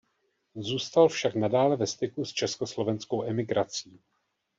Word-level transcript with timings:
Zůstal 0.55 1.07
však 1.09 1.35
nadále 1.35 1.75
ve 1.77 1.87
styku 1.87 2.25
s 2.25 2.33
československou 2.33 3.23
emigrací. 3.23 3.99